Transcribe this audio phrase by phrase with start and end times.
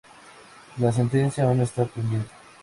[0.79, 2.31] La sentencia aún está pendiente.